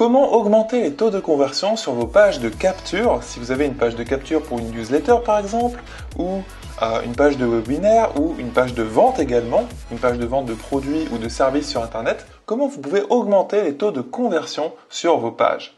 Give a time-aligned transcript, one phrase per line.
[0.00, 3.74] Comment augmenter les taux de conversion sur vos pages de capture Si vous avez une
[3.74, 5.78] page de capture pour une newsletter par exemple,
[6.16, 6.40] ou
[6.80, 10.46] euh, une page de webinaire, ou une page de vente également, une page de vente
[10.46, 14.72] de produits ou de services sur Internet, comment vous pouvez augmenter les taux de conversion
[14.88, 15.76] sur vos pages?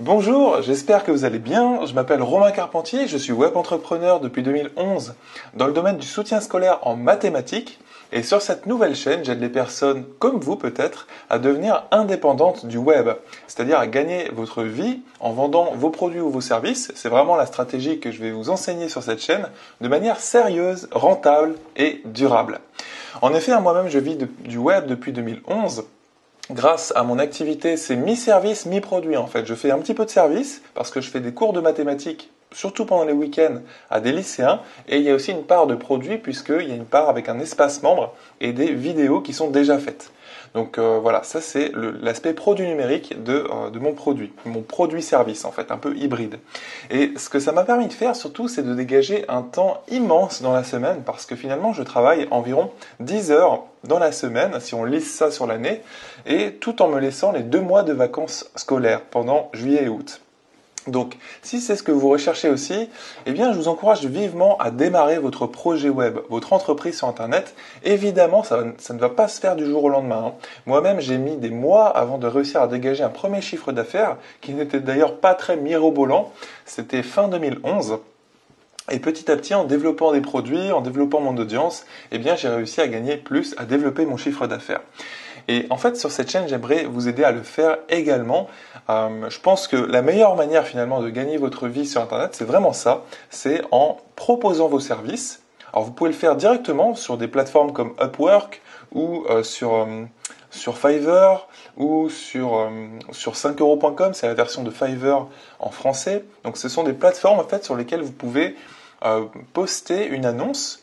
[0.00, 1.84] Bonjour, j'espère que vous allez bien.
[1.84, 5.14] Je m'appelle Romain Carpentier, je suis web entrepreneur depuis 2011
[5.52, 7.78] dans le domaine du soutien scolaire en mathématiques.
[8.10, 12.78] Et sur cette nouvelle chaîne, j'aide les personnes comme vous peut-être à devenir indépendantes du
[12.78, 13.10] web,
[13.46, 16.90] c'est-à-dire à gagner votre vie en vendant vos produits ou vos services.
[16.94, 19.48] C'est vraiment la stratégie que je vais vous enseigner sur cette chaîne
[19.82, 22.60] de manière sérieuse, rentable et durable.
[23.20, 25.84] En effet, moi-même, je vis du web depuis 2011
[26.50, 29.46] grâce à mon activité, c'est mi-service, mi-produit en fait.
[29.46, 32.30] Je fais un petit peu de service parce que je fais des cours de mathématiques,
[32.52, 33.60] surtout pendant les week-ends,
[33.90, 34.60] à des lycéens.
[34.88, 37.28] Et il y a aussi une part de produit puisqu'il y a une part avec
[37.28, 40.10] un espace membre et des vidéos qui sont déjà faites.
[40.54, 45.44] Donc euh, voilà, ça c'est l'aspect produit numérique euh, de, mon produit, mon produit service
[45.44, 46.38] en fait, un peu hybride.
[46.90, 50.42] Et ce que ça m'a permis de faire surtout, c'est de dégager un temps immense
[50.42, 54.74] dans la semaine parce que finalement je travaille environ 10 heures dans la semaine, si
[54.74, 55.82] on lisse ça sur l'année,
[56.26, 60.20] et tout en me laissant les deux mois de vacances scolaires pendant juillet et août.
[60.88, 62.88] Donc, si c'est ce que vous recherchez aussi,
[63.26, 67.54] eh bien, je vous encourage vivement à démarrer votre projet web, votre entreprise sur Internet.
[67.84, 70.24] Évidemment, ça, ne va pas se faire du jour au lendemain.
[70.26, 70.32] Hein.
[70.66, 74.54] Moi-même, j'ai mis des mois avant de réussir à dégager un premier chiffre d'affaires, qui
[74.54, 76.32] n'était d'ailleurs pas très mirobolant.
[76.66, 77.98] C'était fin 2011.
[78.90, 82.48] Et petit à petit, en développant des produits, en développant mon audience, eh bien, j'ai
[82.48, 84.80] réussi à gagner plus, à développer mon chiffre d'affaires.
[85.48, 88.48] Et en fait, sur cette chaîne, j'aimerais vous aider à le faire également.
[88.88, 92.44] Euh, je pense que la meilleure manière finalement de gagner votre vie sur Internet, c'est
[92.44, 93.02] vraiment ça.
[93.30, 95.42] C'est en proposant vos services.
[95.72, 98.60] Alors vous pouvez le faire directement sur des plateformes comme Upwork
[98.92, 100.04] ou euh, sur, euh,
[100.50, 102.70] sur Fiverr ou sur,
[103.12, 105.26] sur 5euros.com, c'est la version de Fiverr
[105.58, 106.24] en français.
[106.44, 108.56] Donc ce sont des plateformes en fait sur lesquelles vous pouvez
[109.54, 110.82] poster une annonce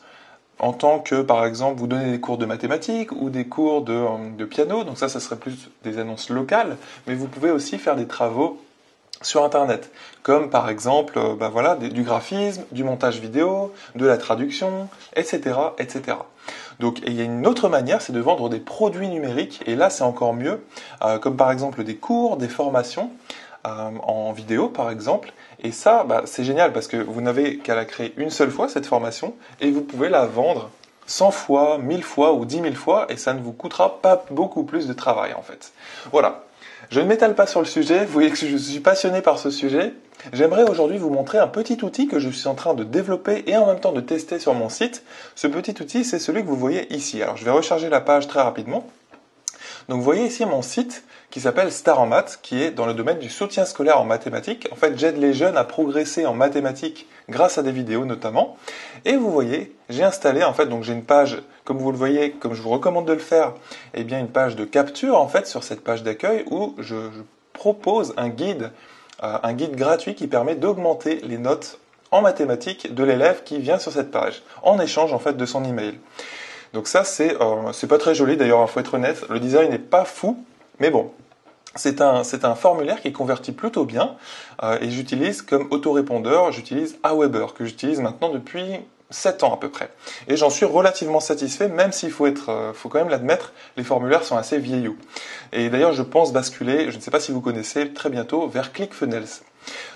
[0.60, 3.94] en tant que, par exemple, vous donnez des cours de mathématiques ou des cours de,
[3.94, 6.76] euh, piano, donc ça, ça serait plus des annonces locales,
[7.06, 8.60] mais vous pouvez aussi faire des travaux
[9.22, 9.90] sur Internet,
[10.22, 15.56] comme par exemple euh, bah voilà, du graphisme, du montage vidéo, de la traduction, etc.
[15.78, 16.16] etc.
[16.78, 19.90] Donc il y a une autre manière, c'est de vendre des produits numériques, et là
[19.90, 20.64] c'est encore mieux,
[21.02, 23.10] euh, comme par exemple des cours, des formations.
[23.66, 25.34] Euh, en vidéo par exemple.
[25.62, 28.70] Et ça, bah, c'est génial parce que vous n'avez qu'à la créer une seule fois,
[28.70, 30.70] cette formation, et vous pouvez la vendre
[31.04, 34.64] 100 fois, 1000 fois ou 10 000 fois, et ça ne vous coûtera pas beaucoup
[34.64, 35.72] plus de travail en fait.
[36.10, 36.44] Voilà.
[36.88, 39.50] Je ne m'étale pas sur le sujet, vous voyez que je suis passionné par ce
[39.50, 39.92] sujet.
[40.32, 43.58] J'aimerais aujourd'hui vous montrer un petit outil que je suis en train de développer et
[43.58, 45.02] en même temps de tester sur mon site.
[45.34, 47.22] Ce petit outil, c'est celui que vous voyez ici.
[47.22, 48.86] Alors je vais recharger la page très rapidement.
[49.88, 52.94] Donc vous voyez ici mon site qui s'appelle Star en maths, qui est dans le
[52.94, 54.68] domaine du soutien scolaire en mathématiques.
[54.72, 58.56] En fait, j'aide les jeunes à progresser en mathématiques grâce à des vidéos notamment.
[59.04, 62.32] Et vous voyez, j'ai installé en fait, donc j'ai une page, comme vous le voyez,
[62.32, 63.54] comme je vous recommande de le faire,
[63.94, 66.96] eh bien une page de capture en fait sur cette page d'accueil où je,
[67.60, 68.72] propose un guide,
[69.22, 71.78] euh, un guide gratuit qui permet d'augmenter les notes
[72.10, 75.62] en mathématiques de l'élève qui vient sur cette page, en échange en fait de son
[75.64, 75.98] email.
[76.72, 79.24] Donc ça, euh, c'est pas très joli d'ailleurs, il faut être honnête.
[79.28, 80.44] Le design n'est pas fou,
[80.78, 81.10] mais bon,
[81.74, 84.16] c'est un, un, formulaire qui convertit plutôt bien
[84.62, 88.80] euh, et j'utilise comme autorépondeur, j'utilise Aweber que j'utilise maintenant depuis
[89.10, 89.90] 7 ans à peu près.
[90.28, 93.84] Et j'en suis relativement satisfait, même s'il faut être, euh, faut quand même l'admettre, les
[93.84, 94.96] formulaires sont assez vieillots.
[95.52, 98.72] Et d'ailleurs, je pense basculer, je ne sais pas si vous connaissez, très bientôt vers
[98.72, 99.42] ClickFunnels.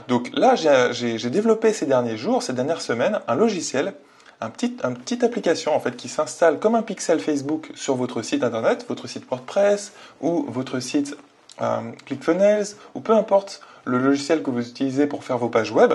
[0.09, 3.95] Donc là, j'ai développé ces derniers jours, ces dernières semaines, un logiciel
[4.41, 8.43] un une petite application en fait qui s'installe comme un pixel Facebook sur votre site
[8.43, 11.17] internet, votre site WordPress ou votre site
[11.63, 15.95] euh, ClickFunnels ou peu importe le logiciel que vous utilisez pour faire vos pages web.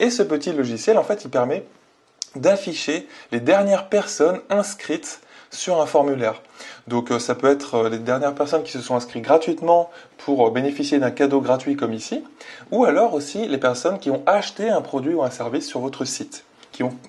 [0.00, 1.64] Et ce petit logiciel en fait il permet
[2.36, 5.20] d'afficher les dernières personnes inscrites
[5.50, 6.42] sur un formulaire.
[6.88, 10.50] Donc euh, ça peut être euh, les dernières personnes qui se sont inscrites gratuitement pour
[10.50, 12.22] bénéficier d'un cadeau gratuit comme ici,
[12.70, 16.04] ou alors aussi les personnes qui ont acheté un produit ou un service sur votre
[16.04, 16.44] site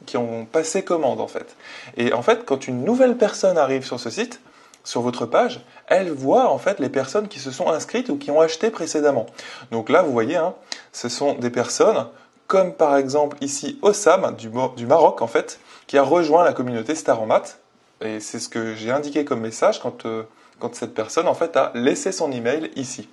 [0.05, 1.55] qui ont, passé commande en fait.
[1.97, 4.39] Et en fait, quand une nouvelle personne arrive sur ce site,
[4.83, 8.31] sur votre page, elle voit en fait les personnes qui se sont inscrites ou qui
[8.31, 9.25] ont acheté précédemment.
[9.71, 10.53] Donc là, vous voyez, hein,
[10.91, 12.07] ce sont des personnes
[12.47, 14.49] comme par exemple ici Ossam du,
[14.85, 17.59] Maroc en fait, qui a rejoint la communauté Star en Maths.
[18.01, 20.23] Et c'est ce que j'ai indiqué comme message quand, euh,
[20.59, 23.09] quand cette personne en fait a laissé son email ici.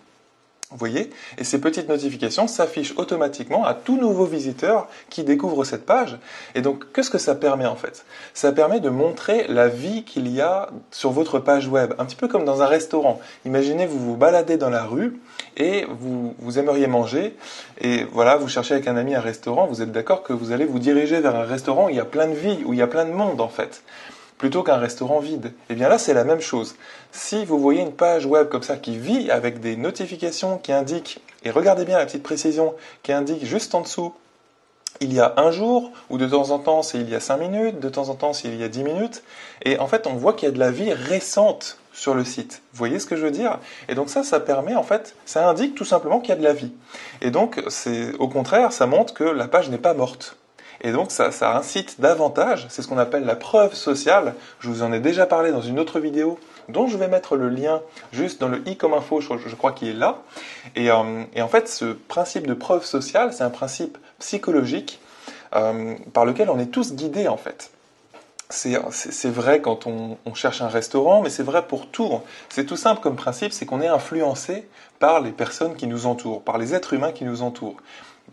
[0.71, 1.11] Vous voyez?
[1.39, 6.19] Et ces petites notifications s'affichent automatiquement à tout nouveau visiteur qui découvre cette page.
[6.57, 8.05] Et donc, qu'est-ce que ça permet en fait?
[8.35, 12.17] Ça permet de montrer la vie qu'il y a sur votre page web, un petit
[12.17, 13.21] peu comme dans un restaurant.
[13.45, 15.21] Imaginez, vous vous baladez dans la rue
[15.57, 17.37] et vous, vous aimeriez manger,
[17.81, 20.65] et voilà, vous cherchez avec un ami un restaurant, vous êtes d'accord que vous allez
[20.65, 22.83] vous diriger vers un restaurant où il y a plein de vie, où il y
[22.83, 23.83] a plein de monde en fait
[24.39, 25.47] plutôt qu'un restaurant vide.
[25.47, 26.77] Et eh bien là, c'est la même chose.
[27.13, 31.21] Si vous voyez une page web comme ça qui vit avec des notifications qui indiquent,
[31.45, 34.15] et regardez bien la petite précision, qui indique juste en dessous,
[35.01, 37.39] il y a un jour, ou de temps en temps c'est il y a cinq
[37.39, 39.23] minutes, de temps en temps c'est il y a dix minutes,
[39.63, 42.63] et en fait on voit qu'il y a de la vie récente sur le site.
[42.73, 43.59] Vous voyez ce que je veux dire?
[43.89, 46.43] Et donc ça, ça permet en fait, ça indique tout simplement qu'il y a de
[46.43, 46.73] la vie.
[47.21, 50.37] Et donc c'est au contraire, ça montre que la page n'est pas morte.
[50.87, 54.35] Et donc ça, incite davantage, c'est ce qu'on appelle la preuve sociale.
[54.61, 56.39] Je vous en ai déjà parlé dans une autre vidéo
[56.69, 59.89] dont je vais mettre le lien juste dans le i comme info, je, crois qu'il
[59.89, 60.19] est là.
[60.79, 65.01] Euh, et, en fait, ce principe de preuve sociale, c'est un principe psychologique
[65.57, 67.73] euh, par lequel on est tous guidés en fait.
[68.49, 72.21] C'est vrai quand on, on, cherche un restaurant, mais c'est vrai pour tout.
[72.49, 74.69] C'est tout simple comme principe, c'est qu'on est influencé
[75.01, 77.77] par les personnes qui nous entourent, par les êtres humains qui nous entourent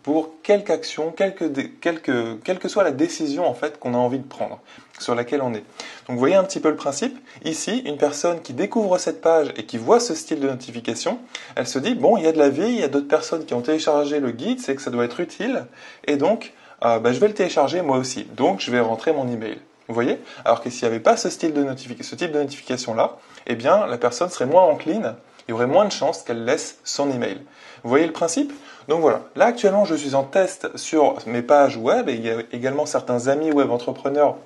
[0.02, 4.60] pour quelque action, quelle que soit la décision en fait qu'on a envie de prendre,
[4.98, 5.64] sur laquelle on est.
[6.06, 7.16] Donc vous voyez un petit peu le principe.
[7.44, 11.18] Ici, une personne qui découvre cette page et qui voit ce style de notification,
[11.56, 13.44] elle se dit bon, il y a de la vie, il y a d'autres personnes
[13.46, 15.66] qui ont téléchargé le guide, c'est que ça doit être utile,
[16.06, 16.52] et donc
[16.84, 18.24] euh, bah, je vais le télécharger moi aussi.
[18.36, 19.58] Donc je vais rentrer mon email.
[19.88, 20.18] Vous voyez?
[20.44, 21.66] Alors que s'il n'y avait pas ce, style de
[22.00, 25.14] ce type de notification là, eh bien la personne serait moins encline,
[25.46, 27.38] il y aurait moins de chances qu'elle laisse son email.
[27.82, 28.52] Vous voyez le principe?
[28.88, 32.30] Donc voilà, là actuellement je suis en test sur mes pages web et il y
[32.30, 34.36] a également certains amis web entrepreneurs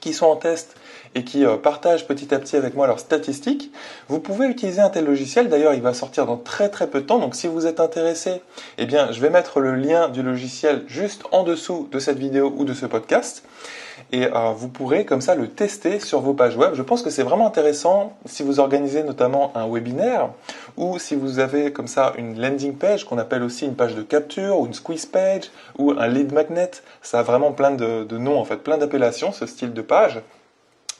[0.00, 0.76] qui sont en test
[1.14, 3.72] et qui euh, partagent petit à petit avec moi leurs statistiques.
[4.08, 7.06] Vous pouvez utiliser un tel logiciel, d'ailleurs il va sortir dans très très peu de
[7.06, 8.42] temps, donc si vous êtes intéressé,
[8.76, 12.52] eh bien je vais mettre le lien du logiciel juste en dessous de cette vidéo
[12.56, 13.44] ou de ce podcast
[14.12, 16.74] et euh, vous pourrez comme ça le tester sur vos pages web.
[16.74, 20.30] Je pense que c'est vraiment intéressant si vous organisez notamment un webinaire
[20.76, 24.02] ou si vous avez comme ça une landing page qu'on appelle aussi une page de
[24.02, 26.70] capture ou une squeeze page ou un lead magnet.
[27.02, 30.20] Ça a vraiment plein de, de noms en fait, plein d'appellations ce style de page.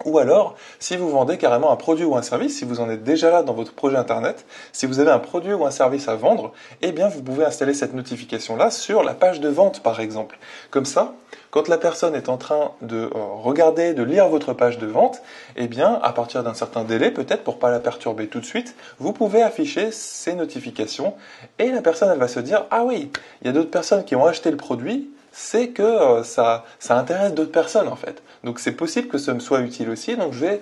[0.05, 3.03] Ou alors, si vous vendez carrément un produit ou un service, si vous en êtes
[3.03, 6.15] déjà là dans votre projet internet, si vous avez un produit ou un service à
[6.15, 6.53] vendre,
[6.83, 10.39] eh bien vous pouvez installer cette notification là sur la page de vente par exemple.
[10.71, 11.15] Comme ça,
[11.51, 13.11] quand la personne est en train de euh,
[13.43, 15.21] regarder, de lire votre page de vente,
[15.57, 18.77] eh bien à partir d'un certain délai, peut-être pour pas la perturber tout de suite,
[19.01, 21.15] vous pouvez afficher ces notifications
[21.59, 23.11] et la personne elle va se dire "Ah oui,
[23.43, 26.99] il y a d'autres personnes qui ont acheté le produit, c'est que euh, ça, ça
[26.99, 28.23] intéresse d'autres personnes en fait.
[28.43, 30.61] Donc c'est possible que ça me soit utile aussi, donc je vais,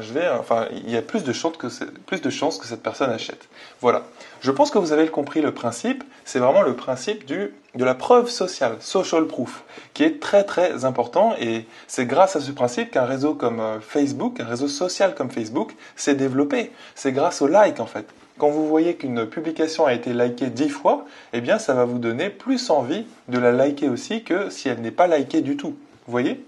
[0.00, 1.68] je vais, enfin, il y a plus de, chances que
[2.06, 3.48] plus de chances que cette personne achète.
[3.80, 4.02] Voilà.
[4.40, 7.94] Je pense que vous avez compris le principe, c'est vraiment le principe du, de la
[7.94, 9.62] preuve sociale, social proof,
[9.94, 13.78] qui est très très important et c'est grâce à ce principe qu'un réseau comme euh,
[13.80, 16.72] Facebook, un réseau social comme Facebook, s'est développé.
[16.96, 18.06] C'est grâce au like en fait.
[18.38, 21.98] Quand vous voyez qu'une publication a été likée dix fois, eh bien ça va vous
[21.98, 25.74] donner plus envie de la liker aussi que si elle n'est pas likée du tout.
[26.06, 26.44] Vous voyez?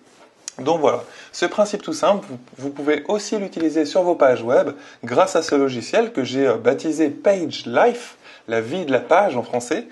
[0.58, 2.26] Donc voilà, ce principe tout simple,
[2.56, 4.70] vous, pouvez aussi l'utiliser sur vos pages web
[5.04, 8.16] grâce à ce logiciel que j'ai euh, baptisé Page Life,
[8.48, 9.86] la vie de la page en français.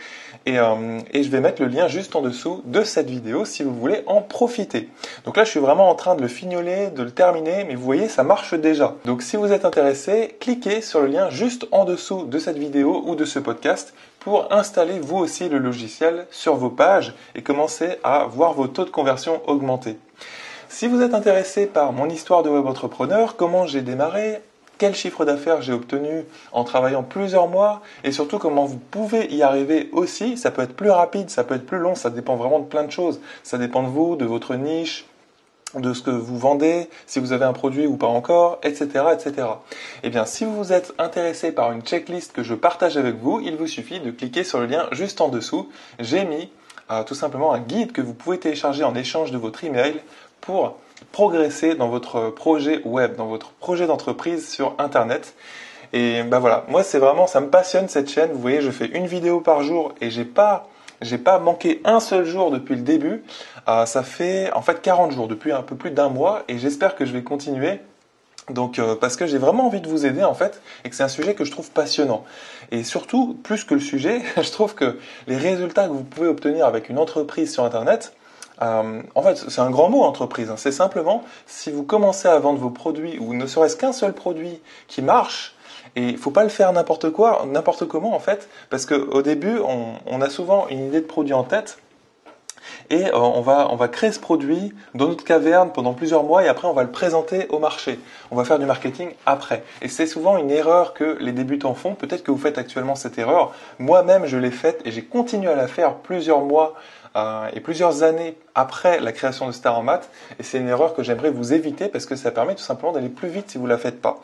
[0.49, 3.75] Euh, et, je vais mettre le lien juste en dessous de cette vidéo si vous
[3.75, 4.89] voulez en profiter.
[5.25, 7.83] Donc là, je suis vraiment en train de le fignoler, de le terminer, mais vous
[7.83, 8.95] voyez, ça marche déjà.
[9.05, 13.03] Donc si vous êtes intéressé, cliquez sur le lien juste en dessous de cette vidéo
[13.07, 17.99] ou de ce podcast pour installer vous aussi le logiciel sur vos pages et commencer
[18.05, 19.99] à voir vos taux de conversion augmenter.
[20.69, 24.41] Si vous êtes intéressé par mon histoire de web entrepreneur, comment j'ai démarré,
[24.79, 29.43] quel chiffre d'affaires j'ai obtenu en travaillant plusieurs mois et surtout comment vous pouvez y
[29.43, 30.37] arriver aussi.
[30.37, 32.85] Ça peut être plus rapide, ça peut être plus long, ça dépend vraiment de plein
[32.85, 33.21] de choses.
[33.43, 35.07] Ça dépend de vous, de votre niche,
[35.75, 39.49] de ce que vous vendez, si vous avez un produit ou pas encore, etc., etc.
[40.03, 43.57] Eh bien, si vous êtes intéressé par une checklist que je partage avec vous, il
[43.57, 45.69] vous suffit de cliquer sur le lien juste en dessous.
[45.99, 46.51] J'ai mis
[46.91, 50.01] euh, tout simplement un guide que vous pouvez télécharger en échange de votre email
[50.41, 50.79] pour
[51.13, 55.35] progresser dans votre projet web, dans votre projet d'entreprise sur Internet.
[55.93, 58.33] Et ben voilà, moi c'est vraiment, ça me passionne cette chaîne.
[58.33, 60.69] Vous voyez, je fais une vidéo par jour et j'ai pas,
[61.01, 63.23] j'ai pas manqué un seul jour depuis le début.
[63.69, 66.97] Euh, ça fait en fait 40 jours, depuis un peu plus d'un mois, et j'espère
[66.97, 67.81] que je vais continuer.
[68.51, 71.03] Donc euh, parce que j'ai vraiment envie de vous aider en fait et que c'est
[71.03, 72.25] un sujet que je trouve passionnant.
[72.71, 76.67] Et surtout, plus que le sujet, je trouve que les résultats que vous pouvez obtenir
[76.67, 78.16] avec une entreprise sur internet,
[78.63, 80.51] euh, en fait, c'est un grand mot entreprise.
[80.51, 80.57] Hein.
[80.57, 84.61] C'est simplement si vous commencez à vendre vos produits ou ne serait-ce qu'un seul produit
[84.89, 85.55] qui marche,
[85.95, 89.59] Et il faut pas le faire n'importe quoi, n'importe comment en fait, parce qu'au début,
[90.07, 91.79] on, a souvent une idée de produit en tête,
[92.91, 96.45] et euh, on, va, on va créer ce produit dans notre caverne pendant plusieurs mois
[96.45, 97.99] et après on va le présenter au marché.
[98.31, 99.63] On va faire du marketing après.
[99.83, 101.95] Et c'est souvent une erreur que les débutants font.
[101.95, 103.55] Peut-être que vous faites actuellement cette erreur.
[103.79, 106.75] Moi-même, je l'ai faite et j'ai continué à la faire plusieurs mois
[107.17, 110.09] euh, et plusieurs années après la création de Star en maths.
[110.41, 113.11] Et c'est une erreur que j'aimerais vous éviter parce que ça permet tout simplement d'aller
[113.11, 114.19] plus vite si vous ne la faites pas.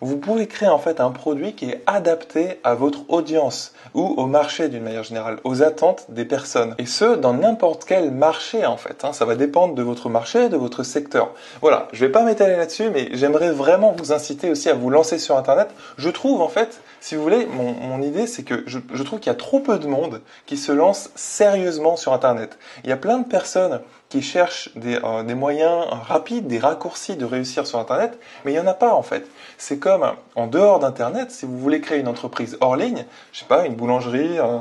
[0.00, 4.26] Vous pouvez créer en fait un produit qui est adapté à votre audience ou au
[4.26, 6.74] marché d'une manière générale, aux attentes des personnes.
[6.78, 9.04] Et ce, dans n'importe quel marché en fait.
[9.04, 9.12] Hein.
[9.12, 11.32] Ça va dépendre de votre marché, de votre secteur.
[11.62, 15.18] Voilà, je vais pas m'étaler là-dessus, mais j'aimerais vraiment vous inciter aussi à vous lancer
[15.18, 15.70] sur Internet.
[15.96, 19.18] Je trouve en fait, si vous voulez, mon, mon idée c'est que je, je trouve
[19.18, 22.58] qu'il y a trop peu de monde qui se lance sérieusement sur Internet.
[22.84, 23.77] Il y a plein de personnes
[24.08, 28.54] qui cherchent des, euh, des, moyens rapides, des raccourcis de réussir sur Internet, mais il
[28.54, 29.26] n'y en a pas en fait.
[29.58, 33.44] C'est comme en dehors d'Internet, si vous voulez créer une entreprise hors ligne, je sais
[33.44, 34.58] pas, une boulangerie, euh,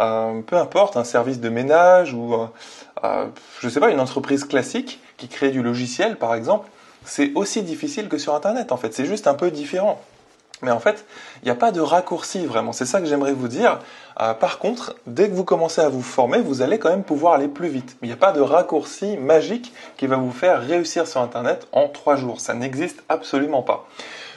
[0.00, 2.34] euh, peu importe, un service de ménage ou,
[3.04, 3.26] euh,
[3.60, 6.68] je sais pas, une entreprise classique qui crée du logiciel par exemple,
[7.04, 10.00] c'est aussi difficile que sur Internet en fait, c'est juste un peu différent.
[10.62, 11.04] Mais en fait,
[11.42, 12.72] il n'y a pas de raccourci vraiment.
[12.72, 13.78] C'est ça que j'aimerais vous dire.
[14.20, 17.34] Euh, par contre, dès que vous commencez à vous former, vous allez quand même pouvoir
[17.34, 17.96] aller plus vite.
[18.02, 21.88] Il n'y a pas de raccourci magique qui va vous faire réussir sur Internet en
[21.88, 22.40] trois jours.
[22.40, 23.88] Ça n'existe absolument pas.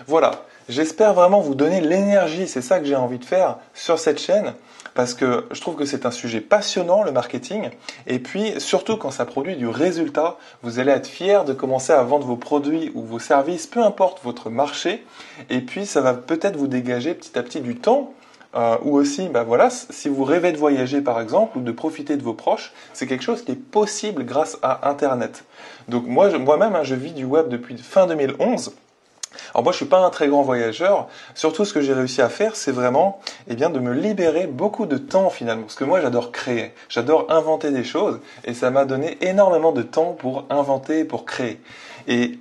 [0.07, 0.31] Voilà.
[0.69, 2.47] J'espère vraiment vous donner l'énergie.
[2.47, 4.53] C'est ça que j'ai envie de faire sur cette chaîne
[4.93, 7.69] parce que je trouve que c'est un sujet passionnant, le marketing,
[8.07, 12.03] et puis surtout quand ça produit du résultat, vous allez être fier de commencer à
[12.03, 15.05] vendre vos produits ou vos services, peu importe votre marché,
[15.49, 18.13] et puis ça va peut-être vous dégager petit à petit du temps.
[18.55, 22.17] Euh, ou aussi, bah voilà, si vous rêvez de voyager par exemple ou de profiter
[22.17, 25.43] de vos proches, c'est quelque chose qui est possible grâce à Internet.
[25.87, 28.75] Donc moi, moi-même, hein, je vis du web depuis fin 2011
[29.53, 31.07] alors moi, je suis pas un très grand voyageur.
[31.35, 34.85] Surtout, ce que j'ai réussi à faire, c'est vraiment, eh bien, de me libérer beaucoup
[34.85, 35.63] de temps finalement.
[35.63, 39.81] Parce que moi, j'adore créer, j'adore inventer des choses, et ça m'a donné énormément de
[39.81, 41.59] temps pour inventer, pour créer.
[42.07, 42.39] Et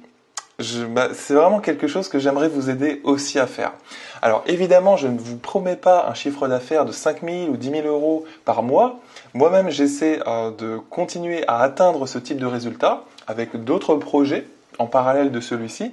[0.90, 3.72] bah, c'est vraiment quelque chose que j'aimerais vous aider aussi à faire.
[4.20, 7.70] Alors évidemment, je ne vous promets pas un chiffre d'affaires de 5 000 ou 10
[7.70, 9.00] 000 euros par mois.
[9.34, 14.46] Moi-même, j'essaie euh, de continuer à atteindre ce type de résultat avec d'autres projets
[14.78, 15.92] en parallèle de celui-ci.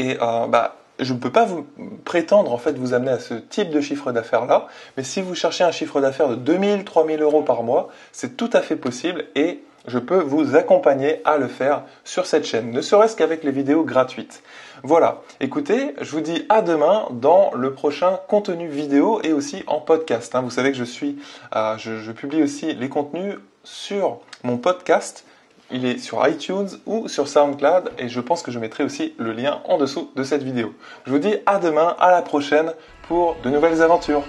[0.00, 1.66] Et euh, bah, je ne peux pas vous
[2.06, 4.66] prétendre en fait vous amener à ce type de chiffre d'affaires là,
[4.96, 8.48] mais si vous cherchez un chiffre d'affaires de 2000, 3000 euros par mois, c'est tout
[8.54, 12.80] à fait possible et je peux vous accompagner à le faire sur cette chaîne, ne
[12.80, 14.42] serait-ce qu'avec les vidéos gratuites.
[14.82, 19.80] Voilà, écoutez, je vous dis à demain dans le prochain contenu vidéo et aussi en
[19.80, 20.34] podcast.
[20.34, 20.40] Hein.
[20.40, 21.18] Vous savez que je suis,
[21.54, 25.26] euh, je publie aussi les contenus sur mon podcast
[25.70, 29.32] il est sur iTunes ou sur SoundCloud et je pense que je mettrai aussi le
[29.32, 30.74] lien en dessous de cette vidéo.
[31.06, 32.72] Je vous dis à demain, à la prochaine
[33.08, 34.22] pour de nouvelles aventures.